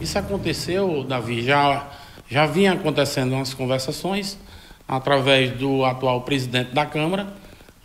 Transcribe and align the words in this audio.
Isso 0.00 0.18
aconteceu, 0.18 1.04
Davi, 1.04 1.42
já, 1.42 1.88
já 2.28 2.46
vinha 2.46 2.72
acontecendo 2.72 3.32
umas 3.32 3.54
conversações 3.54 4.38
através 4.86 5.52
do 5.52 5.84
atual 5.84 6.20
presidente 6.20 6.72
da 6.72 6.84
Câmara, 6.84 7.26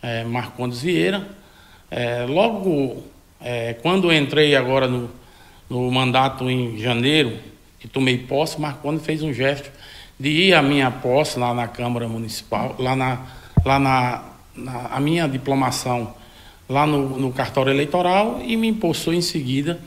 é, 0.02 0.22
Marcondes 0.24 0.82
Vieira. 0.82 1.26
É, 1.90 2.26
logo 2.28 3.02
é, 3.40 3.74
quando 3.74 4.12
entrei 4.12 4.54
agora 4.54 4.86
no, 4.86 5.10
no 5.68 5.90
mandato 5.90 6.50
em 6.50 6.78
janeiro, 6.78 7.38
e 7.82 7.88
tomei 7.88 8.18
posse, 8.18 8.60
Marcondes 8.60 9.04
fez 9.04 9.22
um 9.22 9.32
gesto 9.32 9.70
de 10.18 10.28
ir 10.28 10.54
à 10.54 10.62
minha 10.62 10.90
posse 10.90 11.38
lá 11.38 11.52
na 11.52 11.66
Câmara 11.66 12.06
Municipal, 12.06 12.76
lá 12.78 12.94
na, 12.94 13.26
lá 13.64 13.78
na, 13.78 14.22
na 14.54 14.86
a 14.92 15.00
minha 15.00 15.26
diplomação 15.26 16.14
lá 16.68 16.86
no, 16.86 17.18
no 17.18 17.32
cartório 17.32 17.72
eleitoral 17.72 18.40
e 18.44 18.56
me 18.56 18.68
impulsou 18.68 19.12
em 19.12 19.20
seguida, 19.20 19.80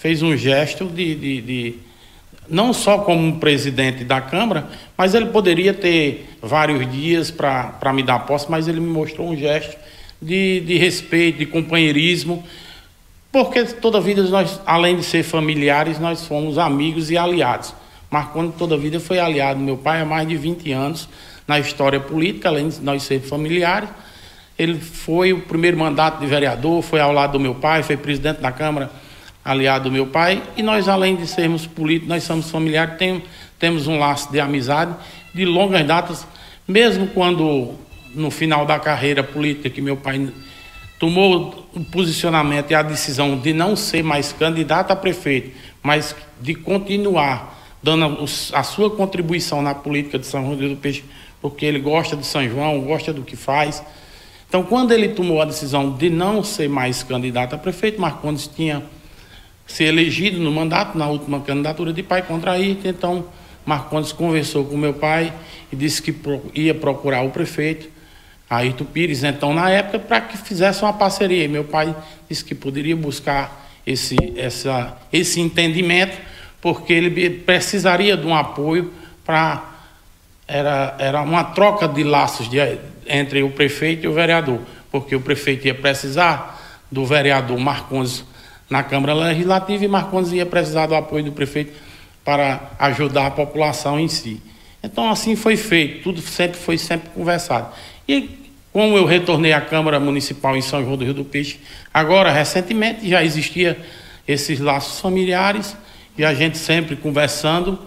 fez 0.00 0.22
um 0.22 0.34
gesto 0.34 0.86
de, 0.86 1.14
de, 1.14 1.40
de 1.42 1.74
não 2.48 2.72
só 2.72 2.98
como 2.98 3.38
presidente 3.38 4.02
da 4.02 4.18
Câmara, 4.18 4.66
mas 4.96 5.14
ele 5.14 5.26
poderia 5.26 5.74
ter 5.74 6.26
vários 6.40 6.90
dias 6.90 7.30
para 7.30 7.92
me 7.92 8.02
dar 8.02 8.20
posse, 8.20 8.50
mas 8.50 8.66
ele 8.66 8.80
me 8.80 8.88
mostrou 8.88 9.28
um 9.28 9.36
gesto 9.36 9.76
de, 10.20 10.60
de 10.60 10.78
respeito, 10.78 11.38
de 11.38 11.44
companheirismo, 11.44 12.42
porque 13.30 13.62
toda 13.64 14.00
vida 14.00 14.22
nós, 14.22 14.58
além 14.64 14.96
de 14.96 15.02
ser 15.04 15.22
familiares, 15.22 16.00
nós 16.00 16.26
fomos 16.26 16.56
amigos 16.56 17.10
e 17.10 17.18
aliados. 17.18 17.74
Marconi 18.10 18.52
toda 18.58 18.78
vida 18.78 18.98
foi 18.98 19.20
aliado 19.20 19.60
meu 19.60 19.76
pai 19.76 20.00
há 20.00 20.04
mais 20.06 20.26
de 20.26 20.36
20 20.36 20.72
anos 20.72 21.08
na 21.46 21.60
história 21.60 22.00
política, 22.00 22.48
além 22.48 22.70
de 22.70 22.80
nós 22.80 23.02
ser 23.02 23.20
familiares. 23.20 23.90
Ele 24.58 24.80
foi 24.80 25.34
o 25.34 25.42
primeiro 25.42 25.76
mandato 25.76 26.20
de 26.20 26.26
vereador, 26.26 26.80
foi 26.82 27.00
ao 27.00 27.12
lado 27.12 27.32
do 27.32 27.40
meu 27.40 27.54
pai, 27.54 27.82
foi 27.82 27.98
presidente 27.98 28.40
da 28.40 28.50
Câmara, 28.50 28.90
aliado 29.44 29.88
do 29.88 29.92
meu 29.92 30.06
pai. 30.06 30.42
E 30.56 30.62
nós, 30.62 30.88
além 30.88 31.16
de 31.16 31.26
sermos 31.26 31.66
políticos, 31.66 32.08
nós 32.08 32.24
somos 32.24 32.50
familiares, 32.50 32.96
tem, 32.96 33.22
temos 33.58 33.86
um 33.86 33.98
laço 33.98 34.30
de 34.30 34.40
amizade 34.40 34.94
de 35.34 35.44
longas 35.44 35.86
datas, 35.86 36.26
mesmo 36.66 37.06
quando 37.08 37.74
no 38.14 38.30
final 38.30 38.66
da 38.66 38.78
carreira 38.78 39.22
política 39.22 39.70
que 39.70 39.80
meu 39.80 39.96
pai 39.96 40.28
tomou 40.98 41.68
o 41.74 41.84
posicionamento 41.84 42.70
e 42.70 42.74
a 42.74 42.82
decisão 42.82 43.38
de 43.38 43.52
não 43.52 43.76
ser 43.76 44.02
mais 44.02 44.32
candidato 44.32 44.90
a 44.90 44.96
prefeito, 44.96 45.56
mas 45.82 46.14
de 46.40 46.54
continuar 46.54 47.58
dando 47.82 48.24
a 48.52 48.62
sua 48.62 48.90
contribuição 48.90 49.62
na 49.62 49.74
política 49.74 50.18
de 50.18 50.26
São 50.26 50.44
Rodrigo 50.44 50.74
do 50.74 50.80
Peixe, 50.80 51.02
porque 51.40 51.64
ele 51.64 51.78
gosta 51.78 52.14
de 52.16 52.26
São 52.26 52.46
João, 52.46 52.80
gosta 52.82 53.12
do 53.12 53.22
que 53.22 53.36
faz. 53.36 53.82
Então, 54.46 54.62
quando 54.62 54.92
ele 54.92 55.08
tomou 55.08 55.40
a 55.40 55.44
decisão 55.44 55.92
de 55.92 56.10
não 56.10 56.42
ser 56.42 56.68
mais 56.68 57.02
candidato 57.02 57.54
a 57.54 57.58
prefeito, 57.58 58.00
Marcondes 58.00 58.46
tinha 58.46 58.82
se 59.70 59.84
elegido 59.84 60.40
no 60.40 60.50
mandato, 60.50 60.98
na 60.98 61.06
última 61.06 61.40
candidatura 61.40 61.92
de 61.92 62.02
pai 62.02 62.22
contra 62.22 62.52
Ayrton, 62.52 62.88
então 62.88 63.24
Marcondes 63.64 64.10
conversou 64.10 64.64
com 64.64 64.76
meu 64.76 64.94
pai 64.94 65.32
e 65.72 65.76
disse 65.76 66.02
que 66.02 66.12
ia 66.54 66.74
procurar 66.74 67.22
o 67.22 67.30
prefeito 67.30 67.88
Ayrton 68.48 68.84
Pires, 68.84 69.22
então, 69.22 69.54
na 69.54 69.70
época, 69.70 70.00
para 70.00 70.22
que 70.22 70.36
fizesse 70.36 70.82
uma 70.82 70.92
parceria. 70.92 71.44
E 71.44 71.48
meu 71.48 71.62
pai 71.62 71.94
disse 72.28 72.44
que 72.44 72.52
poderia 72.52 72.96
buscar 72.96 73.70
esse, 73.86 74.16
essa, 74.36 74.98
esse 75.12 75.40
entendimento, 75.40 76.18
porque 76.60 76.92
ele 76.92 77.30
precisaria 77.30 78.16
de 78.16 78.26
um 78.26 78.34
apoio 78.34 78.92
para. 79.24 79.68
Era, 80.48 80.96
era 80.98 81.22
uma 81.22 81.44
troca 81.44 81.86
de 81.86 82.02
laços 82.02 82.50
de, 82.50 82.58
entre 83.06 83.40
o 83.44 83.50
prefeito 83.50 84.04
e 84.04 84.08
o 84.08 84.12
vereador, 84.12 84.58
porque 84.90 85.14
o 85.14 85.20
prefeito 85.20 85.68
ia 85.68 85.74
precisar 85.74 86.82
do 86.90 87.06
vereador 87.06 87.56
Marcondes 87.56 88.24
na 88.70 88.84
Câmara 88.84 89.12
Legislativa 89.12 89.84
e 89.84 89.88
Marcondes 89.88 90.32
ia 90.32 90.46
precisar 90.46 90.86
do 90.86 90.94
apoio 90.94 91.24
do 91.24 91.32
prefeito 91.32 91.72
para 92.24 92.70
ajudar 92.78 93.26
a 93.26 93.30
população 93.30 93.98
em 93.98 94.06
si. 94.06 94.40
Então 94.82 95.10
assim 95.10 95.34
foi 95.34 95.56
feito, 95.56 96.04
tudo 96.04 96.20
sempre 96.20 96.58
foi 96.58 96.78
sempre 96.78 97.10
conversado. 97.10 97.74
E 98.08 98.38
como 98.72 98.96
eu 98.96 99.04
retornei 99.04 99.52
à 99.52 99.60
Câmara 99.60 99.98
Municipal 99.98 100.56
em 100.56 100.62
São 100.62 100.82
João 100.84 100.96
do 100.96 101.04
Rio 101.04 101.14
do 101.14 101.24
Peixe, 101.24 101.58
agora 101.92 102.30
recentemente 102.30 103.08
já 103.08 103.24
existia 103.24 103.76
esses 104.26 104.60
laços 104.60 105.00
familiares 105.00 105.76
e 106.16 106.24
a 106.24 106.32
gente 106.32 106.56
sempre 106.56 106.94
conversando, 106.94 107.78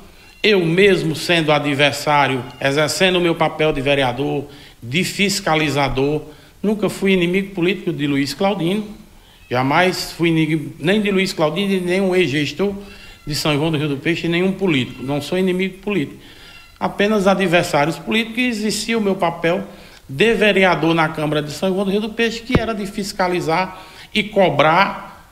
eu 0.41 0.65
mesmo 0.65 1.15
sendo 1.15 1.53
adversário, 1.53 2.43
exercendo 2.59 3.15
o 3.15 3.21
meu 3.21 3.33
papel 3.33 3.71
de 3.71 3.79
vereador, 3.79 4.45
de 4.81 5.05
fiscalizador, 5.05 6.21
nunca 6.61 6.89
fui 6.89 7.13
inimigo 7.13 7.55
político 7.55 7.93
de 7.93 8.05
Luiz 8.05 8.33
Claudino, 8.33 8.85
jamais 9.49 10.11
fui 10.11 10.31
nem 10.79 11.01
de 11.01 11.11
Luiz 11.11 11.33
Claudino, 11.33 11.85
nem 11.85 12.01
um 12.01 12.15
ex-gestor 12.15 12.73
de 13.25 13.35
São 13.35 13.53
João 13.55 13.71
do 13.71 13.77
Rio 13.77 13.89
do 13.89 13.97
Peixe, 13.97 14.27
nenhum 14.27 14.51
político, 14.51 15.03
não 15.03 15.21
sou 15.21 15.37
inimigo 15.37 15.77
político, 15.79 16.19
apenas 16.79 17.27
adversários 17.27 17.97
políticos 17.97 18.37
e 18.37 18.47
existia 18.47 18.97
o 18.97 19.01
meu 19.01 19.15
papel 19.15 19.63
de 20.07 20.33
vereador 20.33 20.93
na 20.93 21.07
Câmara 21.09 21.41
de 21.41 21.51
São 21.51 21.69
João 21.69 21.85
do 21.85 21.91
Rio 21.91 22.01
do 22.01 22.09
Peixe, 22.09 22.41
que 22.41 22.59
era 22.59 22.73
de 22.73 22.85
fiscalizar 22.85 23.81
e 24.13 24.23
cobrar, 24.23 25.27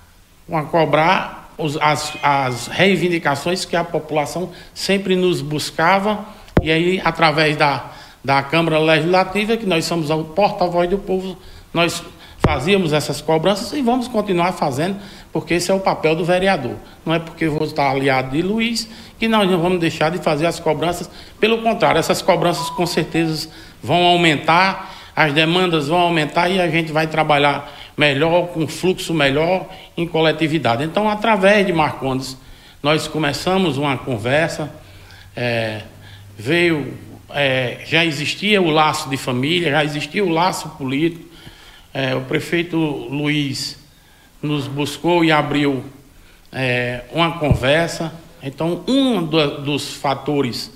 uma, 0.48 0.64
cobrar 0.64 1.54
os, 1.58 1.78
as, 1.78 2.14
as 2.24 2.68
reivindicações 2.68 3.66
que 3.66 3.76
a 3.76 3.84
população 3.84 4.52
sempre 4.74 5.16
nos 5.16 5.42
buscava, 5.42 6.26
e 6.62 6.72
aí, 6.72 7.02
através 7.04 7.58
da, 7.58 7.92
da 8.24 8.42
Câmara 8.44 8.80
Legislativa, 8.80 9.58
que 9.58 9.66
nós 9.66 9.86
somos 9.86 10.10
o 10.10 10.24
porta-voz 10.24 10.90
do 10.90 10.98
povo, 10.98 11.38
nós 11.74 12.04
fazíamos 12.52 12.92
essas 12.92 13.22
cobranças 13.22 13.72
e 13.72 13.82
vamos 13.82 14.10
continuar 14.10 14.52
fazendo, 14.52 14.98
porque 15.32 15.54
esse 15.54 15.72
é 15.72 15.74
o 15.74 15.80
papel 15.80 16.16
do 16.18 16.26
vereador. 16.26 16.76
Não 17.06 17.14
é 17.14 17.20
porque 17.20 17.48
vou 17.48 17.66
estar 17.66 17.90
aliado 17.90 18.32
de 18.32 18.42
Luiz 18.42 18.90
que 19.18 19.26
nós 19.28 19.50
não 19.50 19.58
vamos 19.58 19.80
deixar 19.80 20.12
de 20.12 20.18
fazer 20.18 20.46
as 20.46 20.60
cobranças. 20.60 21.10
Pelo 21.40 21.60
contrário, 21.60 21.98
essas 21.98 22.22
cobranças 22.22 22.70
com 22.70 22.86
certeza 22.86 23.48
vão 23.82 24.04
aumentar, 24.04 24.94
as 25.16 25.32
demandas 25.32 25.88
vão 25.88 26.00
aumentar 26.00 26.50
e 26.50 26.60
a 26.60 26.70
gente 26.70 26.92
vai 26.92 27.08
trabalhar 27.08 27.72
melhor, 27.96 28.48
com 28.48 28.68
fluxo 28.68 29.14
melhor 29.14 29.66
em 29.96 30.06
coletividade. 30.06 30.84
Então, 30.84 31.10
através 31.10 31.66
de 31.66 31.72
Marcondes, 31.72 32.36
nós 32.84 33.08
começamos 33.08 33.78
uma 33.78 33.98
conversa, 33.98 34.70
é, 35.36 35.84
veio, 36.38 36.94
é, 37.34 37.78
já 37.86 38.04
existia 38.04 38.62
o 38.62 38.70
laço 38.70 39.10
de 39.10 39.16
família, 39.16 39.72
já 39.72 39.86
existia 39.86 40.26
o 40.26 40.30
laço 40.30 40.68
político. 40.70 41.31
É, 41.94 42.16
o 42.16 42.22
prefeito 42.22 42.78
Luiz 42.78 43.78
nos 44.42 44.68
buscou 44.68 45.26
e 45.26 45.32
abriu 45.32 45.84
é, 46.52 47.02
uma 47.12 47.38
conversa. 47.38 48.14
Então, 48.42 48.84
um 48.88 49.24
do, 49.26 49.62
dos 49.62 49.94
fatores 49.94 50.72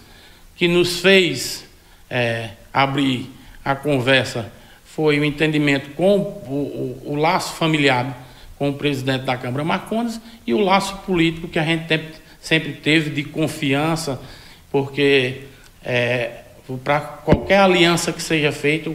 que 0.56 0.68
nos 0.68 1.00
fez 1.00 1.66
é, 2.10 2.52
abrir 2.74 3.30
a 3.64 3.76
conversa 3.76 4.52
foi 4.84 5.20
o 5.20 5.26
entendimento 5.26 5.90
com 5.92 6.18
o, 6.18 7.02
o, 7.06 7.14
o, 7.14 7.16
laço 7.16 7.54
familiar 7.54 8.26
com 8.58 8.70
o 8.70 8.74
presidente 8.74 9.24
da 9.24 9.36
Câmara 9.36 9.64
Marcondes 9.64 10.22
e 10.46 10.54
o 10.54 10.60
laço 10.60 10.98
político 11.00 11.48
que 11.48 11.60
a 11.60 11.64
gente 11.64 12.02
sempre 12.40 12.74
teve 12.74 13.10
de 13.10 13.24
confiança, 13.24 14.22
porque 14.72 15.42
é, 15.84 16.42
para 16.84 17.00
qualquer 17.00 17.60
aliança 17.60 18.14
que 18.14 18.22
seja 18.22 18.52
feita, 18.52 18.92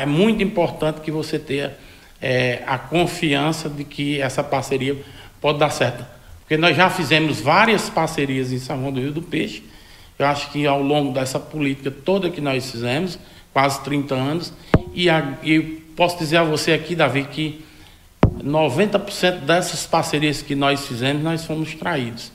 é 0.00 0.06
muito 0.06 0.42
importante 0.42 1.00
que 1.00 1.10
você 1.10 1.38
tenha 1.38 1.74
é, 2.20 2.62
a 2.66 2.78
confiança 2.78 3.68
de 3.68 3.84
que 3.84 4.20
essa 4.20 4.42
parceria 4.42 4.96
pode 5.40 5.58
dar 5.58 5.70
certo. 5.70 6.04
Porque 6.40 6.56
nós 6.56 6.76
já 6.76 6.90
fizemos 6.90 7.40
várias 7.40 7.88
parcerias 7.88 8.52
em 8.52 8.58
São 8.58 8.78
João 8.78 8.92
do 8.92 9.00
Rio 9.00 9.12
do 9.12 9.22
Peixe, 9.22 9.62
eu 10.18 10.26
acho 10.26 10.50
que 10.50 10.66
ao 10.66 10.82
longo 10.82 11.12
dessa 11.12 11.40
política 11.40 11.90
toda 11.90 12.30
que 12.30 12.40
nós 12.40 12.70
fizemos, 12.70 13.18
quase 13.52 13.82
30 13.82 14.14
anos, 14.14 14.52
e, 14.94 15.10
a, 15.10 15.36
posso 15.96 16.18
dizer 16.18 16.36
a 16.36 16.44
você 16.44 16.72
aqui, 16.72 16.94
Davi, 16.94 17.24
que 17.24 17.64
90% 18.42 19.40
dessas 19.40 19.86
parcerias 19.86 20.42
que 20.42 20.54
nós 20.54 20.86
fizemos, 20.86 21.22
nós 21.22 21.44
fomos 21.44 21.74
traídos. 21.74 22.32